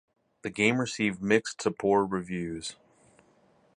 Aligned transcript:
The 0.41 0.49
game 0.49 0.79
received 0.79 1.21
mixed 1.21 1.59
to 1.59 1.69
poor 1.69 2.03
reviews. 2.03 2.75